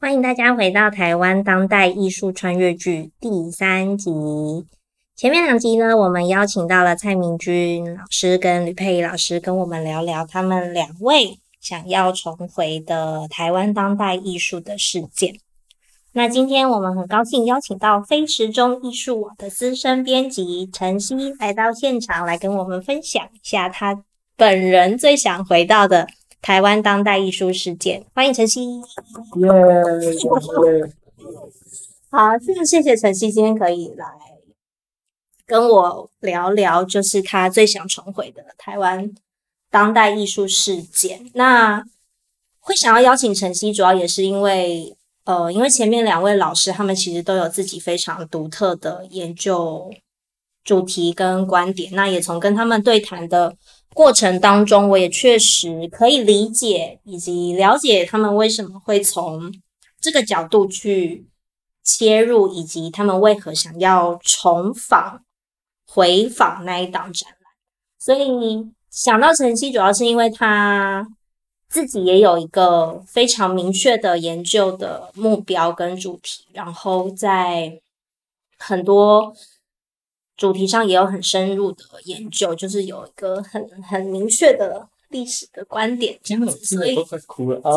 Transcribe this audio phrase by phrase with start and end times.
[0.00, 4.12] 欢迎大家回到台湾当代艺术穿越剧第三集。
[5.16, 15.34] 前面两集呢，我们邀请到了蔡明君老师跟吕佩仪老师，跟我们聊聊他们两位想要重回的台湾当代艺术的事件。
[16.12, 24.04] 那今天我们很高兴邀请到非时钟艺术网的资深编辑陈曦来到现场，来跟我们分享一下他
[24.36, 26.06] 本人最想回到的。
[26.40, 28.64] 台湾当代艺术事件，欢迎晨曦。
[28.76, 28.82] 耶！
[32.10, 34.06] 好，非常谢谢晨曦今天可以来
[35.44, 39.12] 跟我聊聊，就是他最想重回的台湾
[39.70, 41.30] 当代艺术事件。
[41.34, 41.84] 那
[42.60, 49.92] 会想要邀请晨曦，主要也是因为，呃，因为前面两位老师他们其实都有自己非常独特的研究
[50.64, 53.56] 主题跟观点，那也从跟他们对谈的。
[53.98, 59.52] 过程当中，我也确实可以理解以及了解他们为什么会从
[60.00, 61.26] 这个角度去
[61.82, 65.24] 切入，以及他们为何想要重访、
[65.84, 67.50] 回访那一档展览。
[67.98, 71.04] 所以想到晨曦，主要是因为他
[71.68, 77.80] 自己也有一个非常明确的研究的目标跟主题，然后在
[78.58, 79.34] 很多。
[80.38, 87.72] 主题上也有很深入的研究，就是有一个很很明确的历史的观点，这样子， 所以都快哭了啊！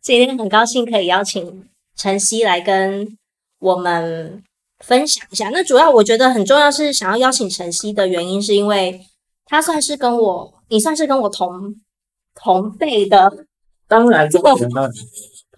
[0.00, 3.18] 今天很高兴可以邀请晨曦来跟
[3.58, 4.42] 我们
[4.78, 5.50] 分享一下。
[5.50, 9.00] 那主要我觉得很重要是想要邀请晨曦的原因，是因为
[9.44, 11.74] 他算是跟我，你算是跟我同
[12.36, 13.44] 同辈的，
[13.88, 14.54] 当然这个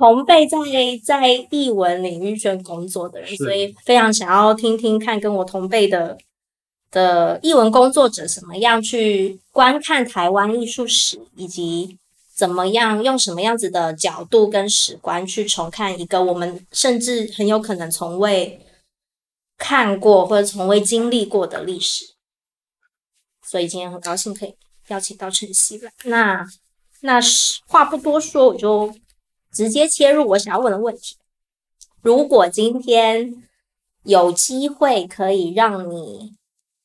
[0.00, 0.56] 同辈在
[1.04, 6.16] 在译文领域圈工作的人，所以非常想要听听看跟我同辈的
[6.90, 11.98] 的译文工作者怎么样去观看台湾艺术史，以及
[12.34, 18.58] 怎么样用什么样子的角度跟史观去重看一个我们甚至很有可能从未
[19.58, 22.06] 看过或者从未经历过的历史。
[23.46, 24.54] 所以今天很高兴可以
[24.88, 25.92] 邀请到晨曦来。
[26.04, 26.48] 那
[27.02, 28.90] 那是话不多说，我就。
[29.52, 31.16] 直接切入我想要问的问题。
[32.02, 33.42] 如果今天
[34.04, 36.36] 有机会可以让你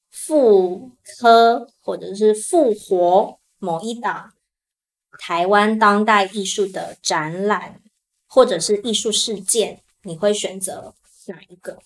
[0.10, 4.34] 复刻或者是复活某一档
[5.20, 7.82] 台湾当代艺术的展览
[8.28, 10.94] 或者是艺术事件，你会选择
[11.28, 11.80] 哪一个？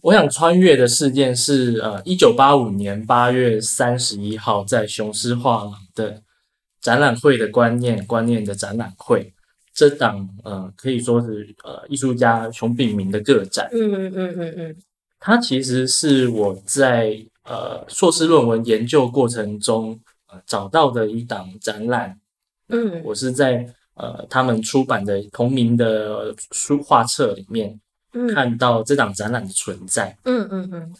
[0.00, 6.22] 我想穿越的事件是呃，一九八五年八月三十一号在雄狮画廊的
[6.80, 9.33] 展览会的观念观念的展览会。
[9.74, 14.76] 这档呃可以说是呃艺术家熊秉明的个展，嗯嗯嗯嗯嗯，
[15.18, 19.98] 它其实是我在呃硕士论文研究过程中
[20.30, 22.16] 呃找到的一档展览，
[22.68, 27.80] 嗯，我是在呃他们出版的同名的书画册里面
[28.32, 30.94] 看到这档展览的存在，嗯嗯嗯，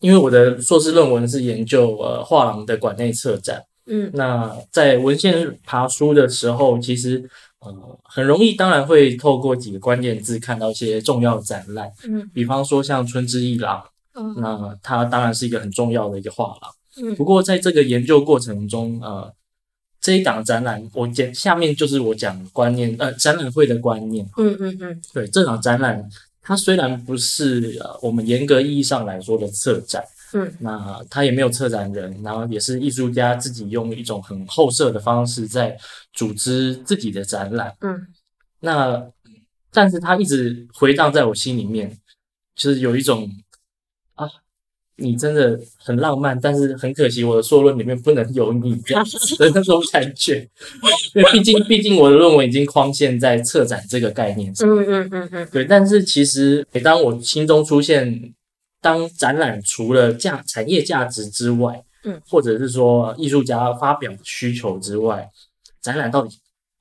[0.00, 7.28] 因为我的硕士论文是研究呃画廊的馆内策展，嗯，那在文献爬书的时候，其实。
[7.66, 13.82] 呃，很容易，当然会透过几个关键字看到一些重要的展览，嗯，比方说像春之一郎，
[14.14, 16.72] 嗯，那它当然是一个很重要的一个画廊，
[17.02, 19.32] 嗯，不过在这个研究过程中，呃，
[20.00, 26.08] 这一档展览，我讲下面就是我讲观念，呃，展览会的观念，嗯嗯嗯，对，这档展览，
[26.42, 30.04] 它虽然不是呃我们严格意义上来说的策展。
[30.32, 35.78] 嗯，那他也没有策展人，然后也是艺术家自己用一种很后设的方式在
[36.12, 37.72] 组织自己的展览。
[37.80, 38.06] 嗯，
[38.60, 39.02] 那
[39.70, 41.96] 但是他一直回荡在我心里面，
[42.56, 43.30] 就是有一种
[44.14, 44.26] 啊，
[44.96, 50.48] 你真的很浪漫，但是很可惜我的硕论里面不能有你这样子的 那种感觉，
[51.14, 54.68] 因为毕竟毕竟我的论文已经框限在策展这个概念上。
[54.68, 58.34] 嗯嗯嗯嗯，对，但是其实每当我心中出现。
[58.86, 65.28] 当展览除了价产业价值之外，嗯，或者是说艺术家发表需求之外，
[65.82, 66.38] 展览到底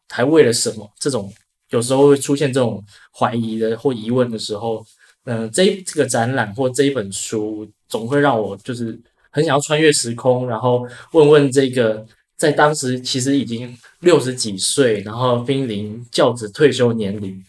[0.07, 0.87] 还为了什么？
[0.99, 1.33] 这种
[1.71, 4.85] 有时候会出现这种怀疑的或疑问的时候，
[5.23, 9.01] 嗯、呃，这这个展览或这一本书总会让我就是
[9.31, 12.05] 很想要穿越时空，然后问问这个
[12.37, 17.43] 在当时其实已经六十几岁，然后濒临教职退休年龄。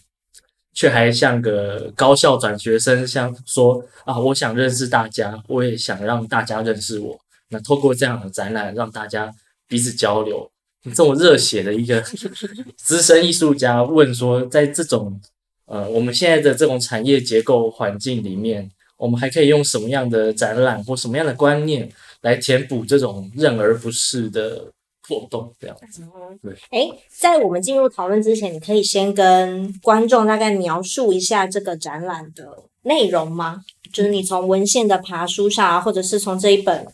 [0.76, 7.18] 却还像个高校转学生，像说啊，我想认识大家，我也想让大家认识我。
[7.48, 9.32] 那透过这样的展览，让大家
[9.66, 10.50] 彼此交流。
[10.94, 12.00] 这么热血的一个
[12.76, 15.18] 资深艺术家问说，在这种
[15.64, 21.90] 呃我们现在的这种产业结构环境里面，我们还可以用什么样的展览或什么样的观念
[22.20, 24.72] 来填补这种认而不是的
[25.06, 26.02] 破洞这样子。
[26.42, 33.62] 对，哎，在我们进入讨论之前，你可以先跟观众大概描述一下这个展览的内容吗？
[33.92, 36.86] 就是你从文献的爬书上啊，或者是从这一本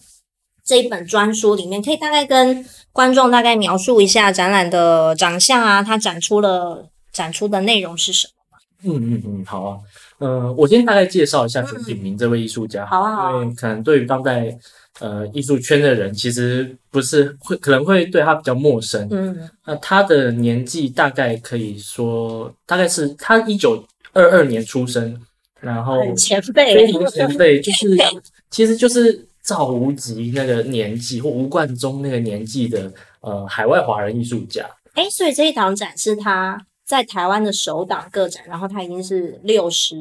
[0.64, 8.58] 这一本专书里面，可以大概跟观众大概描述一下展览的长相啊，它展出了展出的内容是什么吗？
[8.84, 9.78] 嗯嗯嗯，好啊。
[10.18, 14.56] 呃，我先大概介绍一下陈景明这位艺术家，好啊，因为可能对于当代
[15.00, 19.06] 呃艺术圈的人，其实不是会可能会对他比较陌生。
[19.10, 25.20] 嗯，那他的年纪大概可以说，大概是他一九二二年出生，
[25.60, 27.96] 然后前辈，非常前辈，就是
[28.50, 34.68] 其实就是赵无极那个年纪或吴冠中那个年纪的呃海外华人艺术家。
[34.94, 36.66] 哎，所以这一档展是他。
[36.84, 39.94] 在台湾的首档个展，然后他已经是六十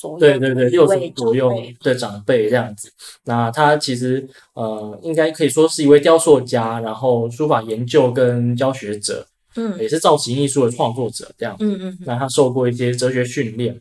[0.00, 1.52] 左右，对对对，六十左右
[1.82, 2.90] 的长辈这样子。
[3.24, 9.26] 那他其实呃，应该可以说是一位雕塑家，然后书法研究跟教学者，
[9.56, 11.64] 嗯，也是造型艺术的创作者这样子。
[11.66, 11.98] 嗯嗯。
[12.06, 13.78] 那他受过一些哲学训练。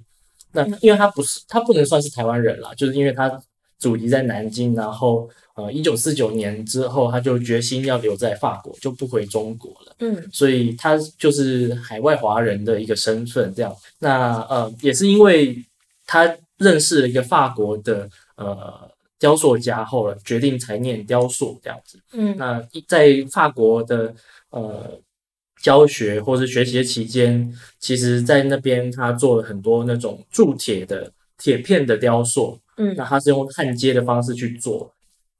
[0.51, 3.42] 那因为他不是，他不能算是台湾人啦，就是因为他
[3.77, 5.30] 祖籍在南京，然后。
[5.56, 9.94] 呃，一九四九年之后，他就决心要留在法国，就不回中国了。
[10.00, 13.75] 嗯，所以他就是海外华人的一个身份，这样。
[14.00, 15.62] 那呃，也是因为
[16.11, 18.89] 他认识了一个法国的呃
[19.19, 22.00] 雕塑家后了，决定才念雕塑这样子。
[22.13, 24.15] 嗯，那在法国的
[24.50, 25.00] 呃
[25.61, 32.59] 教学或是学习的期间，其实在那边他做了很多那种铸铁的铁片的雕塑。
[32.77, 34.91] 嗯，那他是用焊接的方式去做。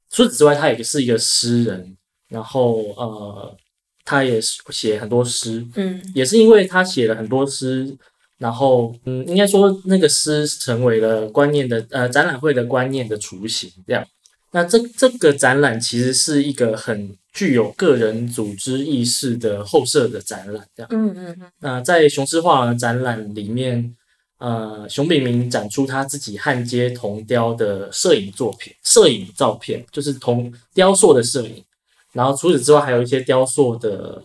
[0.08, 1.96] 除此之外，他也是一个诗人，
[2.28, 3.56] 然后呃，
[4.04, 4.40] 他也
[4.70, 7.96] 写很多诗，嗯，也是因为他写了很多诗，
[8.40, 14.04] 然后嗯，应该说那个诗成为了观念的呃展览会的观念的雏形，这样。
[14.50, 21.52] 那这这个展览其实是一个很具有个人组织意识的后设的展览，这样，嗯嗯嗯。
[21.60, 23.94] 那在雄狮画廊展览里面。
[24.40, 31.62] 呃，熊秉明展出他自己焊接铜雕的摄影作品、摄影照片，就是铜雕塑的摄影。
[32.14, 34.22] 然后除此之外，还有一些雕塑的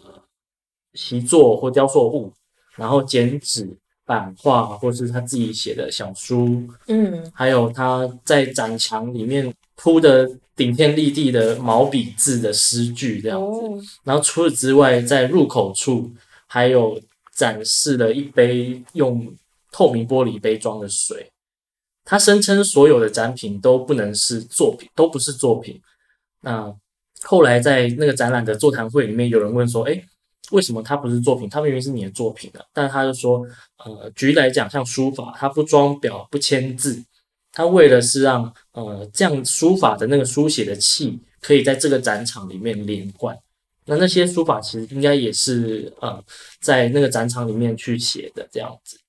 [0.93, 2.31] 习作或雕塑物，
[2.77, 6.67] 然后剪纸、版画，或是他自己写的小书。
[6.87, 13.59] 嗯，还有他在展墙里面铺的顶天立地的毛笔字的诗句这样子。
[13.59, 16.11] 哦、然后除此之外，在入口处
[16.47, 17.01] 还有
[17.33, 19.35] 展示了一杯用。
[19.77, 21.29] 透明玻璃杯装的水，
[22.05, 25.81] 他声称所有的展品都不能是作品，都不是作品。
[26.39, 26.73] 那
[27.23, 30.05] 后来在那个展览的座谈会里面，有人问说：“诶，
[30.51, 31.49] 为什么它不是作品？
[31.49, 33.45] 它明明是你的作品啊。”但他就说
[33.83, 37.03] ：“呃，举例来讲，像书法，它不装裱、不签字，
[37.51, 43.37] 它为的是让呃这样书法的那个书写的气可以在这个展场里面连贯。
[43.85, 46.23] 那那些书法其实应该也是呃
[46.59, 48.99] 在那个展场里面去写的这样子。”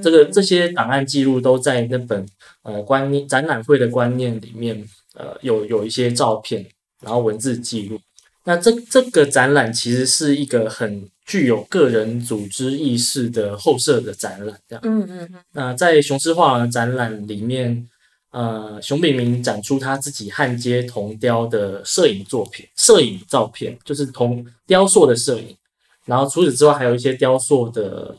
[0.00, 2.24] 这个这些档案记录都在那本
[2.62, 6.64] 呃观念展览会的观念里面，呃有有一些照片，
[7.02, 7.98] 然后文字记录。
[8.46, 14.80] 那这这个展览其实是一个很具有个人组织意识的后设的展览，这样。
[14.84, 15.44] 嗯嗯嗯。
[15.52, 17.86] 那在雄狮画廊展览里面，
[18.30, 25.56] 呃，熊秉明展出他自己焊接铜雕的摄影作品、摄影照片，就是铜雕塑的摄影。
[26.06, 28.16] 然后除此之外，还有一些雕塑的。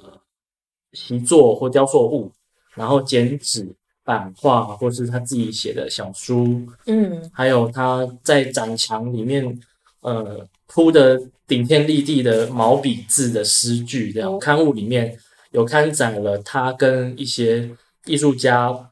[0.93, 2.31] 习作或雕塑物，
[2.73, 9.59] 然后剪纸、版画，或是他自己写的小书，嗯，还有他在展墙里面，
[10.07, 15.17] 呃，铺的顶天立地的毛笔字的诗句，这样刊物里面
[15.51, 17.69] 有刊载了他跟一些
[18.05, 18.91] 艺术家、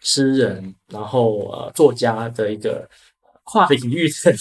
[0.00, 2.88] 诗人，然后呃作家的一个
[3.44, 4.32] 跨领域的，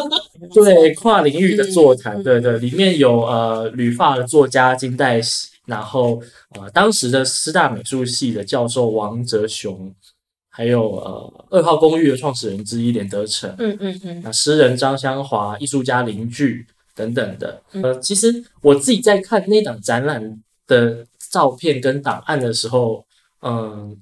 [0.54, 5.48] 对跨领域的座谈，对对，里面有呃旅法的作家金代喜。
[5.66, 9.92] 然后，呃，当时的师大美术系的教授王哲雄，
[10.56, 23.04] 还有呃二号公寓的创始人之一连德成，嗯嗯嗯，那诗人张香华、艺术家林巨等等的，呃，其实我自己在看那档展览的照片跟档案的时候，
[23.42, 23.94] 嗯，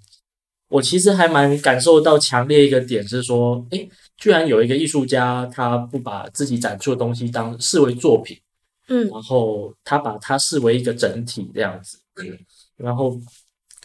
[0.69, 8.39] 我其实还蛮感受到强烈一个点是说，诶，居然有一个艺术家他不把自己展出的东西当视为作品。
[8.87, 12.39] 嗯，然后他把它视为一个整体这样子，嗯，
[12.77, 13.19] 然后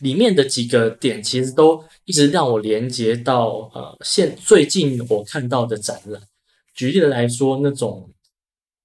[0.02, 6.22] 里面的几个点其实都一直让我连接到呃现最近我看到的展览。
[6.74, 8.10] 举例来说，那种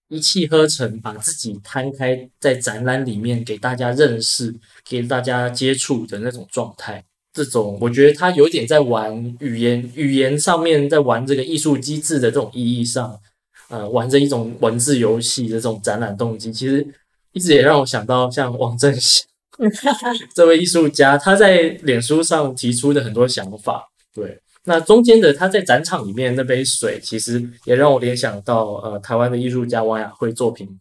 [0.08, 4.54] 一气呵成把自己摊开在展览里面给大家认识、
[4.88, 13.20] 给大家接触的那种状态，这种我觉得他有点在玩语言，语言上面在玩这个艺术机制的这种意义上。
[13.68, 16.86] 呃玩着一种文字游戏的这种展览动机，其实
[17.32, 19.26] 一直也让我想到像王振祥
[20.34, 23.88] 这位艺术家，他在脸书上提出的很多想法。
[24.12, 30.80] 对，那中间的他在展场里面那杯水，其实也让我联想到呃台湾的艺术家王雅慧作品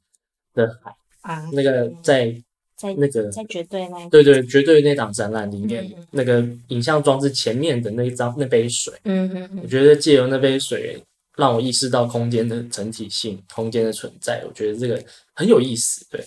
[0.54, 2.42] 的海啊，那个在。
[2.76, 11.02] 在那个在绝对那对对绝对那档展览里面，嗯、那个影像装置前面的那一张那杯水，嗯嗯嗯，我觉得借由那杯水，
[11.38, 15.02] 让我意识到空间的整体性，空间的存在，我觉得这个
[15.34, 16.06] 很有意思。
[16.10, 16.22] 对，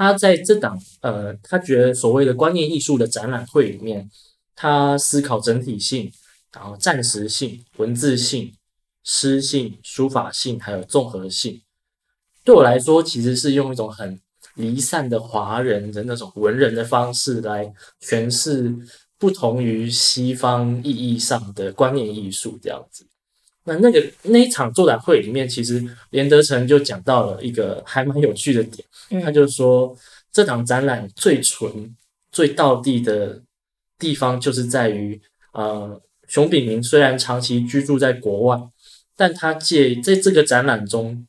[0.00, 4.10] 他在这档呃，他觉得所谓的观念艺术的展览会里面，
[4.56, 6.10] 他思考整体性，
[6.54, 8.54] 然后暂时性、文字性、
[9.04, 11.60] 诗性、书法性，还有综合性。
[12.42, 14.18] 对我来说，其实是用一种很。
[14.54, 18.74] 离散的华人的那种文人的方式来诠释
[19.16, 23.06] 不同于西方意义上的观念艺术，这样子。
[23.64, 28.86] 那那个那一场座谈会里面，其实连德成就讲到了一个还蛮有趣的点，
[29.22, 29.96] 他就说
[30.32, 31.94] 这场展览最纯、
[32.32, 33.42] 最道地的
[33.98, 35.20] 地方，就是在于
[35.52, 38.60] 呃，熊秉明虽然长期居住在国外，
[39.16, 41.26] 但他借在这个展览中，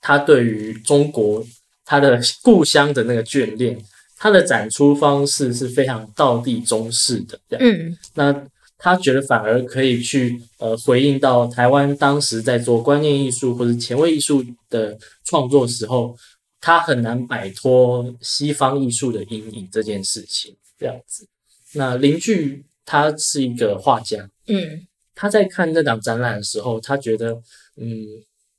[0.00, 1.44] 他对于中国。
[1.84, 3.76] 他的故乡的那个眷恋，
[4.16, 7.66] 他的展出方式是非常道地中式的，这样。
[7.68, 8.32] 嗯，那
[8.82, 16.16] 他觉得反而可以去呃回应到台湾当时在做观念艺术或者前卫艺术的创作时候，
[16.60, 21.28] 他很难摆脱西方艺术的阴影这件事情，这样子。
[21.74, 24.84] 那邻居他是一个画家，嗯，
[25.14, 27.40] 他在看那档展览的时候，他觉得
[27.76, 27.86] 嗯。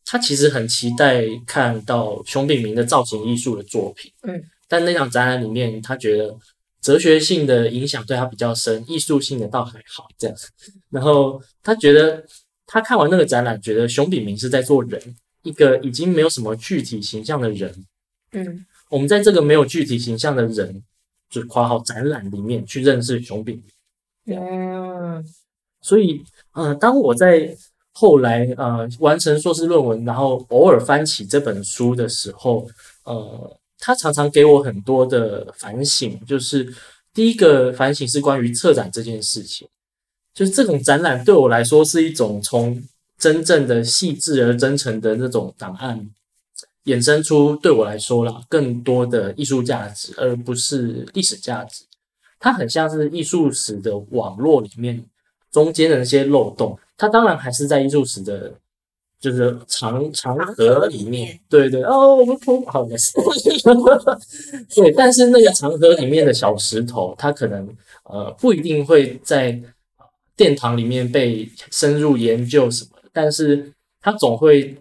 [0.06, 6.36] 他其实很期待看到熊秉明的造型艺术的作品，嗯，但那场展览里面，他觉得
[6.84, 10.50] 哲学性的影响对他比较深，艺术性的倒还好这样子。
[10.92, 12.24] 然后他觉得
[12.68, 15.02] 他看完那个展览，觉得熊秉明是在做人，
[15.42, 17.74] 一个已经没有什么具体形象的人，
[18.34, 20.84] 嗯，我们在这个没有具体形象的人，
[21.30, 23.64] 就括号展览里面去认识熊秉
[24.26, 25.26] 明，嗯，
[25.82, 26.22] 所以，
[26.52, 27.58] 呃，当我在。
[27.96, 32.68] 后来，呃，完成硕士论文，然后偶尔翻起这本书的时候，
[33.04, 36.18] 呃，他常常给我很多的反省。
[36.26, 36.74] 就是
[37.14, 39.68] 第一个反省是关于策展这件事情，
[40.34, 42.82] 就是这种展览对我来说是一种从
[43.18, 46.10] 真正的细致而真诚的那种档案，
[46.86, 51.84] 衍生出对我来说啦更多的艺术价值，而不是历史价值。
[52.40, 55.06] 它很像是艺术史的网络里面
[55.52, 56.80] 中间的那些漏洞。
[56.98, 58.54] 它当然还是在艺术史的，
[59.24, 63.14] 就是长长河里面，对对哦，我们铺好的是，
[64.76, 69.58] 对，但是那个长河里面的小石头，它可能呃不一定会在
[70.36, 74.76] 殿堂里面被深入研究什么，但是它总会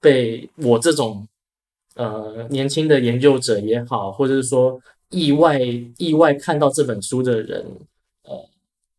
[0.00, 1.28] 被我这种
[1.94, 5.60] 呃年轻的研究者也好，或者是说意外
[5.98, 7.66] 意外看到这本书的人，
[8.22, 8.48] 呃，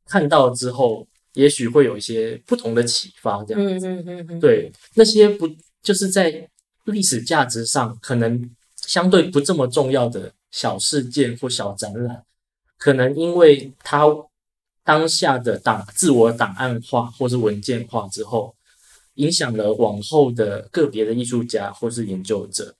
[0.05, 1.07] 看到之后。
[1.33, 3.87] 也许会有一些不同的启发，这样子。
[3.87, 4.39] 嗯嗯嗯。
[4.39, 5.47] 对，那些不
[5.81, 6.49] 就是在
[6.85, 12.23] 历史价值上可能相对不这么重要的小事件或小展览，
[12.77, 14.05] 可能因为它
[14.83, 18.55] 当下的档自我档案化或是文件化之后，
[19.15, 22.75] 影响了往后的个别的艺术家或是研究者。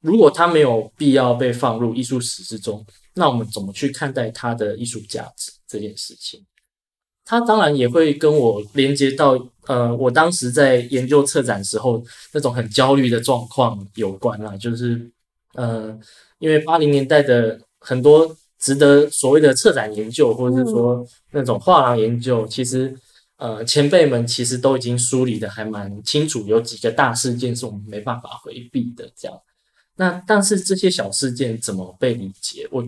[0.00, 2.84] 如果他没有必要被放入艺术史之中，
[3.14, 6.44] 那我们怎么去看待他的艺术价值这件事情？
[7.24, 15.10] 他当然也会跟我连接到，呃，我当时在研究策展时候那种很焦虑的状况有关啦，就是，
[15.54, 15.98] 呃，
[16.38, 21.02] 因为八零年代的很多值得所谓的策展研究，或者是说
[21.32, 22.94] 那种画廊研究，其实，
[23.38, 29.40] 呃，前辈们其实都已经梳理的还蛮清楚，有几个大事件是我们没办法回避的，这样。
[29.96, 32.68] 那但是这些小事件怎么被理解？
[32.70, 32.84] 我。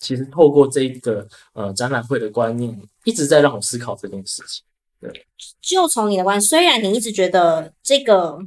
[0.00, 4.62] 其实透过这个呃展览会的观念，一直在让我思考这件事情。
[5.00, 5.26] 对，
[5.62, 8.38] 就从你的观，虽然你一直觉得这个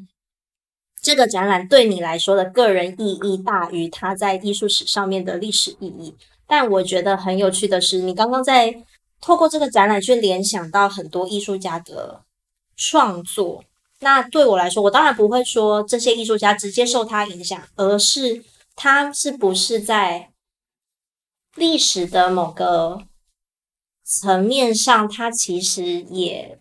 [1.02, 6.16] 这个展览对你来说的个人意义大于它在艺术史上面的历史意义，
[6.46, 8.86] 但我觉得很有趣的是，你刚刚在
[9.20, 12.22] 透过这个展览去联想到很多艺术家的
[12.78, 13.64] 创作。
[14.02, 18.44] 那对我来说，我当然不会说这些艺术家直接受他影响，而是
[18.76, 20.28] 他是不是在。
[21.56, 23.04] 历史的某个
[24.12, 26.60] 层面上，它其实也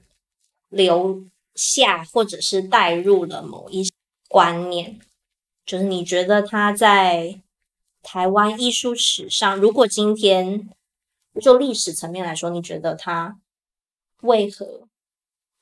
[0.68, 1.24] 留
[1.56, 3.90] 下或者是带入了某一些
[4.28, 5.00] 观念。
[5.66, 7.40] 就是你觉得他在
[8.02, 10.68] 台湾艺术史上，如果今天
[11.40, 13.40] 就历史层面来说，你觉得他
[14.22, 14.86] 为何？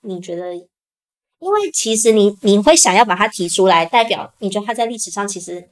[0.03, 5.71] 你觉得因为其实你你会想要把它提出来，代表你觉得它在历史上其实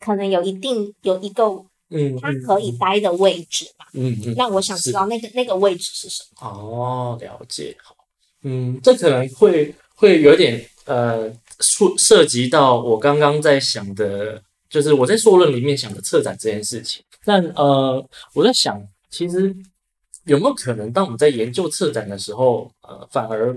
[0.00, 3.86] 可能有一定有一个嗯，它可以待的位置嘛。
[3.92, 4.34] 嗯嗯。
[4.36, 6.48] 那我想知道那个那个位置是什么？
[6.48, 7.76] 哦，了解。
[7.82, 7.94] 好，
[8.42, 17.02] 嗯，这可能会会有点呃，触涉及到我刚刚在想的，就是我在硕论里面想的策展这件事情。
[17.24, 19.54] 但呃，我在想，其实
[20.24, 23.56] 有没有可能，当我们在研究策展的时候，呃，反而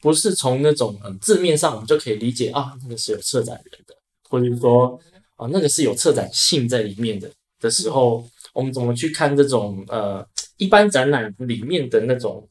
[0.00, 3.94] 不是从那种嗯字面上我们就可以理解啊，那个是有策展人的，
[4.28, 5.00] 或者是说
[5.36, 12.48] 啊，那个是有策展性在里面的的时候，我们怎么去看这种呃一般展览里面的那种，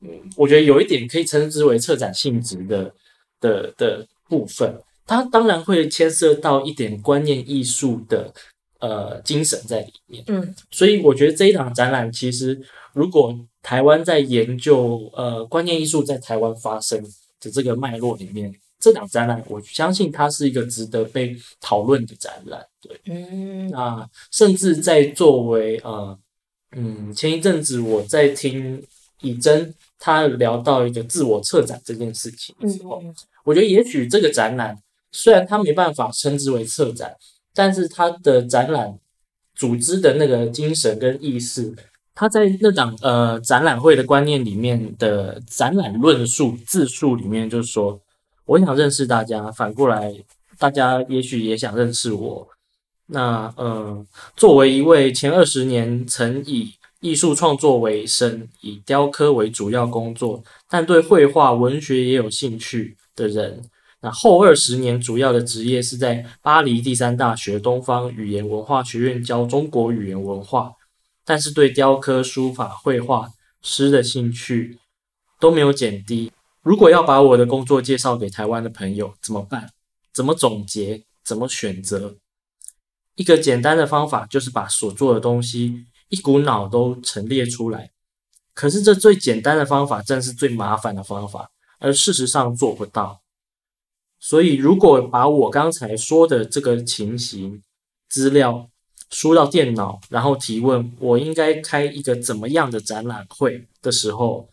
[0.00, 2.94] 嗯，我觉得有一点可以称之为策展性质的
[3.40, 4.74] 的的部分，
[5.06, 8.32] 它当然会牵涉到一点观念艺术的。
[8.80, 12.60] 呃，精神在里面，嗯，所以我觉得这一场展览，其实
[12.92, 17.02] 如果台湾在研究呃观念艺术在台湾发生
[17.40, 18.54] 的这个脉络里面，
[18.84, 26.18] 这场展览，我相信它是一个值得被讨论的展览，对，嗯，那甚至在作为呃，
[26.76, 28.82] 嗯，前一阵子我在听
[29.22, 33.14] 以真他聊到一个自我策展这件事情的时候，嗯，
[33.44, 34.78] 我觉得也许这个展览
[35.10, 37.14] 虽然它没办法称之为策展。
[37.56, 38.98] 但是他的展览
[39.54, 41.72] 组织的那个精神跟意识，
[42.12, 48.00] 他在那档呃展览会的观念里面的展览论述自述里面，就是说，
[48.46, 50.12] 我想认识大家，反过来
[50.58, 52.48] 大家也许也想认识我。
[53.06, 63.62] 那呃，作为一位前二十年曾以艺术创作为生，以雕刻为主要工作，但对绘画、文学也有兴趣的人。
[64.00, 70.72] 那后二十年主要的职业是在巴黎第三大学东方语言文化学院教中国语言文化，
[71.24, 73.30] 但是对雕刻、书法、绘画、
[73.62, 74.78] 诗的兴趣
[75.40, 76.30] 都没有减低。
[76.64, 79.70] 如果要把我的工作介绍给台湾的朋友，怎么办？
[80.14, 81.04] 怎么总结？
[81.22, 82.16] 怎么选择？
[83.16, 87.90] 一个简单的方法就是把所做的东西一股脑都陈列出来。
[88.54, 91.50] 可是这最简单的方法正是最麻烦的方法，
[91.80, 93.20] 而事实上做不到。
[94.18, 97.62] 所以，如果把我刚才说的这个情形
[98.08, 98.70] 资料
[99.10, 104.48] 输到电脑，然后提问我应该开一个怎么样的展览会的时候，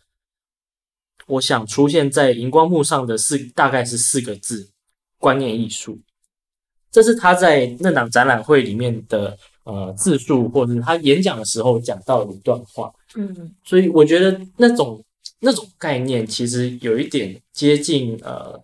[1.32, 4.70] 我想出现在荧光幕上的四大概是四个字：
[5.18, 5.98] 观念艺术。
[6.90, 12.92] 这是他在那档展览会里面的呃自述，或者是他演讲的时候讲到的一段话。
[13.14, 15.04] 嗯，所以我觉得那种
[15.40, 18.62] 那种概念其实有一点接近呃。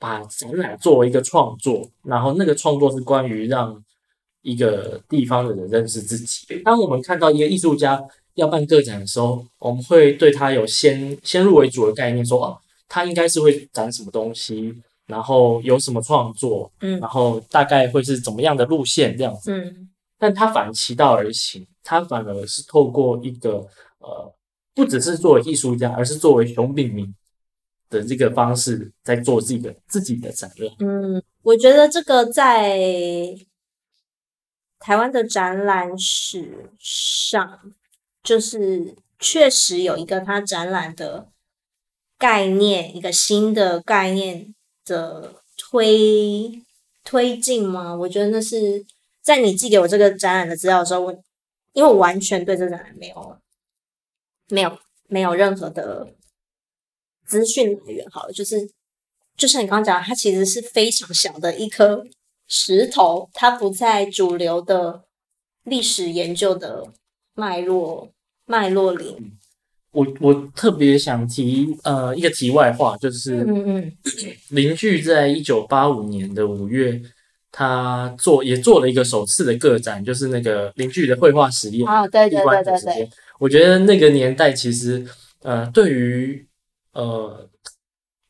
[0.00, 3.82] 把展览作为一个创作，然后那个创作是关于让
[4.42, 6.46] 一个地方的人认识自己。
[6.64, 8.00] 当我们看到一个艺术家
[8.38, 14.74] 要办个展的时候，我们会对他有先先入为主的概念，说哦，他应该是会展什么东西，
[15.06, 19.90] 然后有什么创作，嗯，然后大概会是怎么样的路线这样子，嗯。
[20.18, 23.66] 但他反其道而行，他反而是透过一个
[23.98, 24.32] 呃，
[24.74, 27.14] 不只是作为艺术家，而是作为熊秉明。
[27.90, 30.70] 的这个方式在做自己的自己的展览。
[30.80, 32.78] 嗯，我觉得这个在
[34.78, 37.72] 台湾的展览史上，
[38.28, 41.28] 就是确实有一个他展览的
[42.18, 46.62] 概念，一个新的概念的推
[47.02, 47.96] 推进吗？
[47.96, 48.84] 我觉得那是
[49.22, 51.12] 在你寄给我这个展览的资料的时候，我
[51.72, 53.38] 因为我完全对这展览没有
[54.48, 56.14] 没有没有任何的。
[57.24, 58.70] 资讯来源好了，就是
[59.36, 62.02] 就像你刚刚讲，它其实是非常小的一颗
[62.46, 65.04] 石头，它不在主流的
[65.64, 66.84] 历史研究的
[67.34, 68.10] 脉络
[68.48, 69.16] 脉络里。
[69.90, 73.92] 我我特别想提呃一个题外话，就是嗯嗯，
[74.50, 77.00] 林具在一九八五年的五月，
[77.50, 85.04] 他做也做了一个首次的个展，就是那个林具的绘画实验啊，对对对对对，我觉得那个年代其实
[85.42, 86.46] 呃对于
[86.92, 87.48] 呃，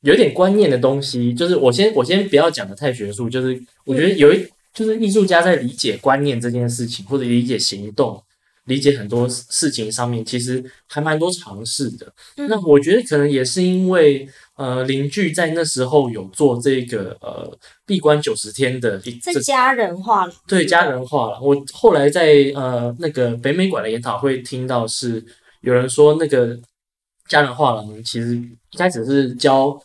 [0.03, 8.23] 有一点观念的东西，就是我先我先不要讲的太学术，就是我觉得有一就是艺术家在理解观念这件事情，或者理解行动、
[8.69, 12.13] 理解很多事情上面，其实还蛮多尝试的。
[12.37, 12.47] 嗯。
[12.49, 21.41] 那我觉得可能也是因为呃，邻居在那时候有做这个呃闭关九十天的一，在家人化了，对，家人化了。
[21.41, 25.25] 我后来在呃那个北美馆的研讨会听到是
[25.63, 26.57] 有人说那个。
[27.29, 29.79] 家人画廊其实一开始是教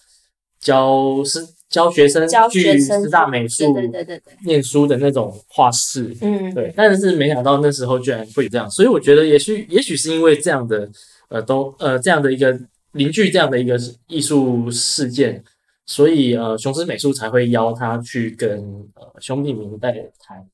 [0.62, 10.88] 教师教学生去师大美术对对对对念书的那种画室，嗯，对，但是没想到那时候居然会这样，所以我觉得也许也许是因为这样的
[11.30, 12.56] 呃都呃这样的一个
[12.92, 13.76] 邻居这样的一个
[14.08, 15.44] 艺术事件，
[15.88, 18.60] 所以呃，雄狮美术才会邀他去跟
[18.94, 20.46] 呃兄弟明代谈。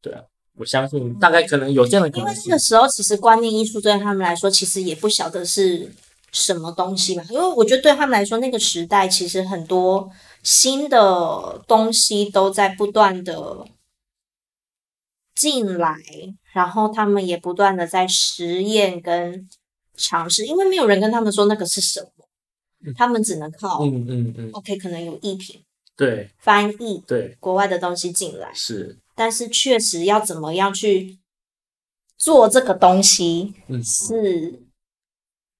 [0.00, 0.22] 对啊，
[0.56, 2.28] 我相信大概可能有这样的可能。
[2.28, 5.90] 因为那个时候其实观念艺术对他们来说，其实也不晓得是
[6.30, 7.24] 什么东西嘛。
[7.30, 10.08] 因为我觉得对他们来说，那个时代其实很多
[10.46, 13.66] 新的东西都在不断的
[15.34, 15.98] 进来，
[16.52, 19.50] 然后他们也不断的在实验跟
[19.96, 22.28] 尝试，因为没有人跟他们说那个是什么。
[22.96, 25.64] 他们只能靠嗯嗯嗯，OK，可能有译品，
[25.96, 31.18] 对，翻译，对，国外的东西进来是，但是确实要怎么样去
[32.16, 34.62] 做这个东西，嗯，是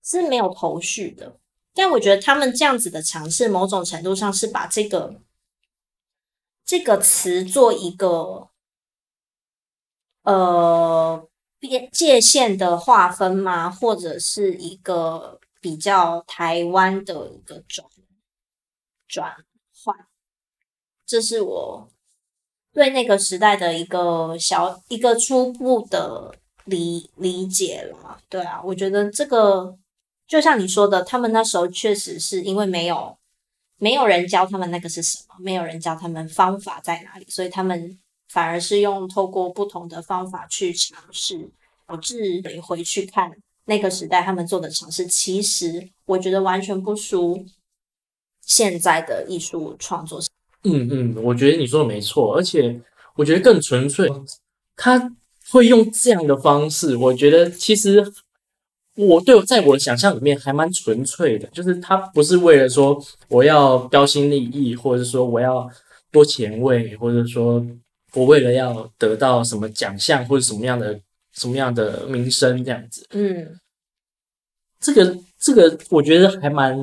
[0.05, 1.37] 是没有头绪的。
[1.77, 5.21] 但我觉得他们这样子的尝试，某种程度上是把这个
[6.65, 8.49] 这个词做一个
[10.23, 11.29] 呃
[11.61, 13.71] 边界线的划分吗？
[13.71, 15.39] 或者是一个。
[15.59, 17.85] 比较台湾的一个转
[19.09, 19.35] 转
[19.75, 20.07] 换，
[21.05, 21.89] 这是我
[22.73, 28.21] 对那个时代的一个小一个初步的理理解了。
[28.29, 29.77] 对啊，我觉得这个
[30.27, 33.17] 就像你说的，他们那时候确实是因为没有
[33.79, 41.49] 没有人教他们那个是什么，没有人教他们方法在哪里，所以他们反而是用透过不同的方法去尝试，
[41.87, 43.31] 导致得回去看。
[43.69, 47.45] 那个时代他们做的尝试，其实我觉得完全不输
[48.41, 50.21] 现在的艺术创作。
[50.63, 52.81] 嗯嗯，我觉得你说的没错，而且
[53.17, 54.09] 我觉得更纯粹。
[54.77, 55.13] 他
[55.51, 58.13] 会用这样的方式，我觉得其实
[58.97, 65.71] 我对我在我的想象里面还蛮纯粹的，就是他不是为了说我要标新立异，或者说我要
[66.11, 67.65] 多前卫，或者说
[68.15, 71.01] 我为了要得到什么奖项或者什么样的。
[71.39, 73.07] 什么样的名声这样子？
[73.11, 73.61] 嗯，
[74.81, 76.75] 这个这个，我觉得还蛮，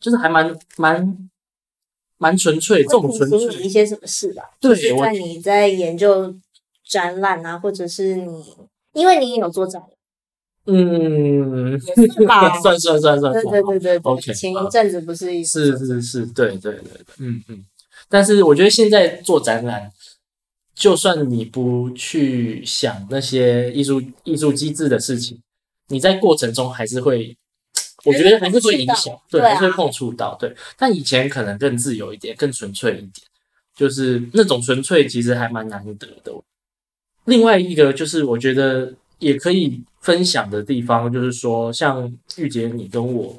[0.00, 1.28] 就是还蛮蛮
[2.16, 4.56] 蛮纯粹，这种纯粹一些什么事吧？
[4.58, 6.34] 对，就是在你在研究
[6.88, 8.56] 展览啊，或者是你，
[8.94, 9.90] 因为你也有做展览，
[10.66, 12.56] 嗯，是吧？
[12.62, 14.32] 算算算算，对对对对，OK。
[14.32, 17.64] 前一阵子不是是是是，对对对对，嗯嗯。
[18.08, 19.90] 但是我觉得现在做展览。
[20.74, 25.38] 就算你不去想那些艺术艺术机制的事情，
[25.88, 27.36] 你在过程中还是会，
[28.04, 30.52] 我觉得还是会影响，对，还是会碰触到，对。
[30.78, 33.12] 但以前可能更自由一点，更纯粹一点，
[33.76, 36.32] 就是那种纯粹其实还蛮难得的。
[37.26, 43.34] 另外一个就是我觉得也可以分享的地方，就是说像玉洁你跟我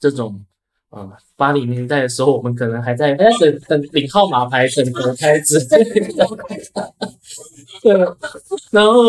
[0.00, 0.44] 这种。
[0.90, 6.24] 呃，八零年代的时候，我们可能还在 哎等等领号码牌，等隔开之类的。
[7.82, 7.92] 对，
[8.70, 9.02] 然后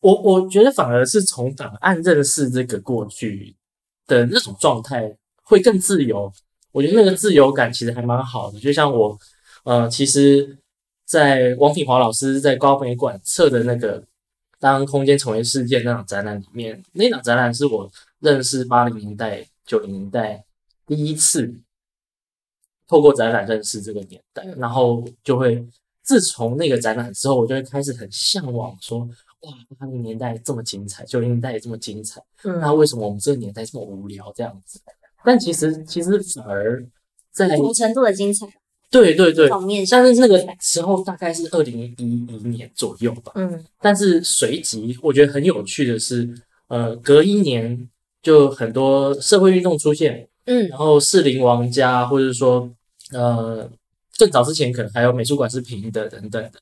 [0.00, 3.54] 我我觉得反而是从档案认识这个过去
[4.08, 6.30] 的那种状态会更自由。
[6.72, 8.58] 我觉得那个自由感其实还蛮好的。
[8.58, 9.16] 就像我
[9.62, 10.58] 呃，其实，
[11.06, 14.00] 在王品华老师在高美馆测的那个
[14.60, 20.44] 《当空间成为世界》那场展览里面，那场展览是我认识八零年代、九零年代。
[20.86, 21.54] 第一次
[22.86, 25.66] 透过展览认识这个年代，然后就会
[26.02, 34.80] 自从那个展览之后，我就会开始很向往说，哇，八零年代这么精彩，九零年代也这么精彩，嗯，那为什么我们这个年代这么无聊这样子？
[35.24, 36.84] 但其实其实反而
[37.30, 38.46] 在什么程度的精彩？
[38.90, 39.48] 对对对，
[39.90, 46.28] 但是那个时候大概是二零一一年左右吧，嗯，但是随即我觉得很有趣的是，
[46.68, 47.88] 呃，隔一年
[48.22, 50.26] 就很多社会运动出现。
[50.46, 52.68] 嗯，然后士林王家，或者说，
[53.12, 53.70] 呃，
[54.18, 56.52] 更早之前可能还有美术馆是平的等等的。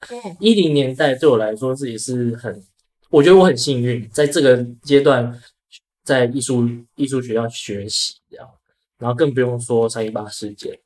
[0.41, 2.63] 一零年代对我来说是也是很，
[3.09, 5.41] 我觉得我很幸运，在这个阶段
[6.05, 8.47] 在艺术艺术学校学习，这样，
[8.99, 10.79] 然后更不用说三一八事件。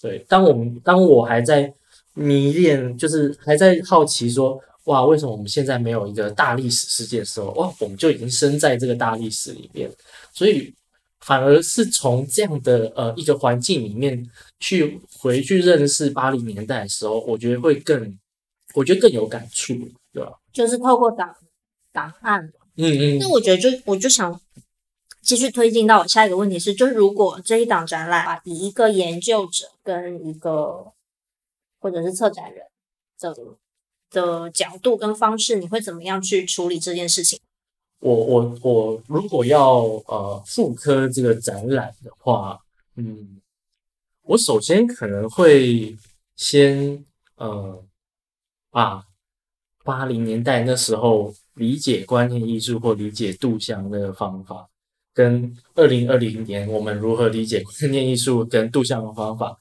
[0.00, 1.72] 对，当我们当我还在
[2.14, 9.90] 迷恋，就是还在好奇说，哇，为什么我们现在没有一个大历史事件的时候，哇，我们就已经身在这个大历史里面，
[10.32, 10.74] 所以。
[11.22, 14.26] 反而是从这样的呃一个环境里面
[14.58, 18.18] 去回去认识八零年代的时候，我觉得会更，
[18.72, 19.74] 我觉得更有感触，
[20.14, 20.32] 对吧？
[20.50, 21.30] 就是透过档
[21.92, 23.18] 档案，嗯嗯。
[23.20, 24.32] 那我觉得就我就想
[25.30, 30.90] 继续推进到我下一个问题是，就是如果这一档展览啊以一个研究者跟一个
[31.78, 32.66] 或者是策展人
[33.20, 33.36] 的
[34.10, 37.38] 的角度跟方式，你会怎么样去处理这件事情？
[38.00, 42.58] 我我我如果要呃复刻这个展览的话，
[42.96, 43.40] 嗯，
[44.22, 45.96] 我首先可能会
[46.34, 47.04] 先
[47.36, 47.80] 呃
[48.72, 49.06] 把
[49.84, 54.68] 八零年代那时候理解观念艺术或理解杜象那个方法，
[55.20, 59.60] 跟二零二零年我们如何理解观念艺术跟杜象的方法，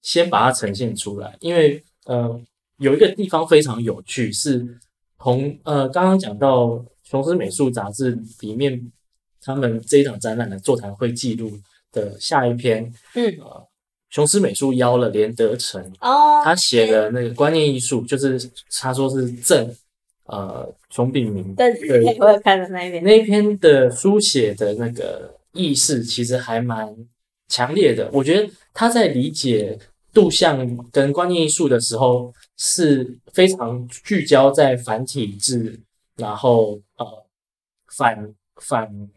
[0.00, 1.36] 先把它呈现出来。
[1.40, 2.40] 因为呃，
[2.78, 4.78] 有一个地方非常有趣，是
[5.18, 8.92] 同呃刚刚讲到雄狮美术杂志里面
[9.40, 11.50] 他们这一场展览的座谈会记录
[11.90, 13.66] 的下一篇，嗯，呃，
[14.10, 18.48] 雄狮美术邀了连德成哦，他写的那个观念艺术，就是
[18.80, 19.74] 他说是正。
[20.28, 26.92] 呃，熊秉明对，对，我有看的那一篇，那一篇的书写的那个意识其实还蛮
[27.46, 28.10] 强烈的。
[28.12, 29.78] 我觉得他在理解
[30.12, 35.78] 杜象跟观念艺术的时候是非常聚焦在反体制，
[36.16, 37.06] 然后呃
[37.96, 39.08] 反反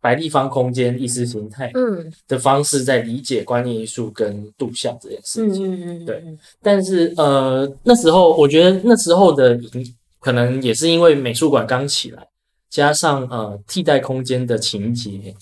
[0.00, 5.70] 白立方空间意识形态嗯的方式在理解观念艺术跟杜象这件事情。
[5.70, 6.24] 嗯嗯嗯，对。
[6.62, 9.94] 但是呃那时候我觉得那时候的影。
[10.28, 12.28] 可能也是因为美术馆刚起来，
[12.68, 15.34] 加上呃替代空间的情节，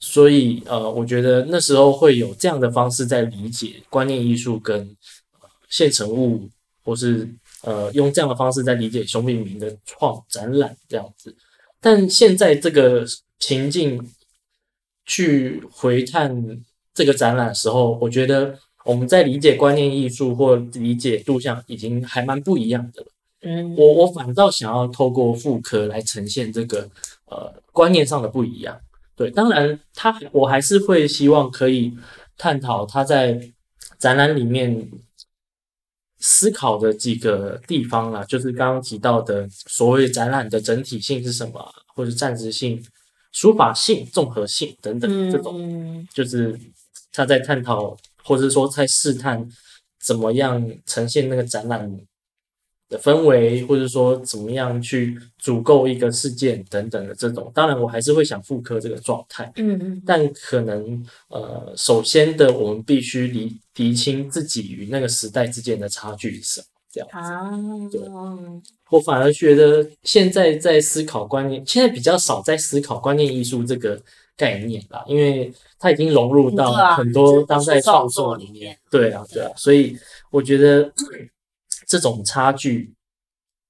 [0.00, 4.80] 所以呃，我觉得那时候会有这样的方式在理解观念艺术跟、
[5.40, 6.50] 呃、现成物，
[6.82, 7.28] 或是
[7.62, 11.36] 呃用这样的方式在理解熊秉明的创展览这样子。
[11.80, 13.06] 但现在这个
[13.38, 14.04] 情境
[15.06, 16.60] 去回看
[16.92, 23.11] 这个展览的时候，我觉得我们在理解观念艺术或理解杜象已经还蛮不一样的了。
[23.42, 26.88] 嗯，我我反倒想要透过妇科来呈现这个
[27.26, 28.80] 呃观念上的不一样。
[29.16, 31.92] 对，当然他我还是会希望可以
[32.38, 33.52] 探讨他在
[33.98, 34.88] 展览里面
[36.18, 42.80] 思考的几个地方啦，就是刚刚提到的所谓展览的整体性是什么，或者暂时性、
[43.32, 46.56] 书法性、综合性等等这种，就是
[47.12, 49.48] 他在探讨或者说在试探
[50.00, 52.00] 怎么样呈现那个展览。
[52.92, 67.16] 的氛围，或者说怎么样去足够一个事件等等的这种，当然我还是会想复刻这个状态，嗯嗯，但可能呃，首先的我们必须理厘清自己与那个时代之间的差距是什么，这样子。
[67.16, 67.50] 啊，
[67.90, 68.00] 对，
[68.90, 73.98] 我反而觉得现在在思考观念，现在比较少在思考观念艺术这个
[74.36, 78.76] 概念啦，因为它已经融入到很多当代创作里面。
[78.90, 79.96] 对啊，对啊，所以
[80.30, 80.92] 我觉得。
[81.92, 82.94] 这种差距，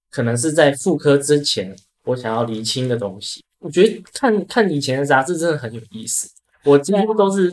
[0.08, 3.42] 可能是在复科之前，我想要厘清的东西。
[3.58, 6.30] 我觉得看看以前的杂志真的很有意思。
[6.62, 7.52] 我几乎都是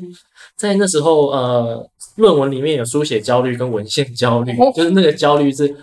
[0.56, 5.76] 在那时候，呃，论文里面有书写焦虑跟文献焦虑， 就是那个焦虑是，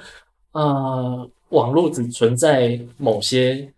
[0.52, 3.72] 呃，网络只存在某些。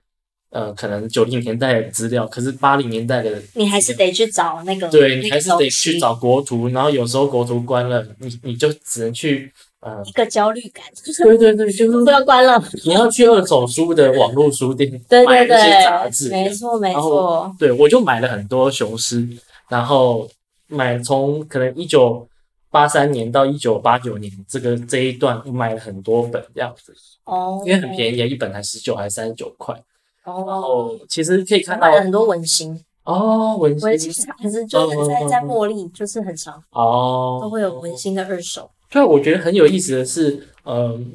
[0.51, 19.27] 呃，可能九零年代的资料，可是八零年代的，你还是得去找那个，对，你还是得去找国图，然后有时候国图关了，你你就只能去呃，一个焦虑感，就是对对对，就是不要关了， 你要去二手书的网络书店 对对对，买一些杂志，没错没错，对，我就买了很多雄狮，
[19.69, 20.29] 然后
[20.67, 22.27] 买从可能一九
[22.71, 26.93] 八三年到一九八九年这个这一段，我买了很多本这样子，
[27.25, 29.75] 哦，因为很便宜，一本才十九还是三十九块。
[30.25, 32.79] 哦，其实可以看到很多文心。
[33.05, 38.71] 哦，文心文心还是就是在在茉莉，就是很常哦，都会有文心的二手。
[38.90, 41.12] 对，我觉得很有意思的是，嗯，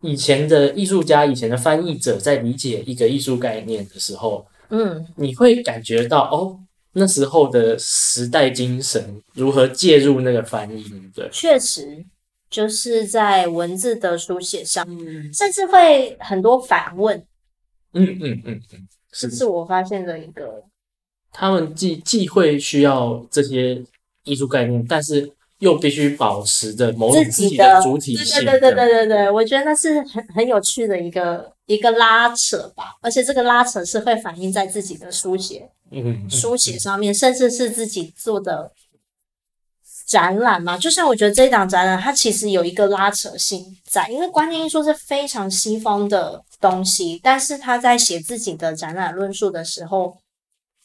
[0.00, 6.58] 以前的艺术家、以前的翻译者在理解一个艺术概念的时候，嗯，你会感觉到哦，
[6.92, 12.04] 那时候的时代精神如何介入那个翻译，对，确实
[12.50, 14.86] 就是在文字的书写上，
[15.32, 17.24] 甚至会很多反问。
[17.92, 19.30] 嗯嗯嗯嗯，是。
[19.30, 20.64] 是我发现的一个，
[21.32, 23.82] 他们既既会需要这些
[24.24, 28.44] 艺术概念，但是又必须保持着某种自己的主体性。
[28.44, 38.72] 对对对对对对，我觉得那是很很有趣的一个一个拉扯吧，而且这个拉扯是会反映在自己的书写，嗯，书写上面，甚至是自己做的。
[40.06, 50.18] 展览嘛，就像我觉得这一档展览，它其实有一个拉扯性在，因为观念艺术是非常西方的东西，但是他在写自己的展览论述的时候，